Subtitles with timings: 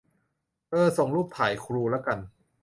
[0.69, 2.19] เอ่อส่งรูปถ่ายครูละกัน!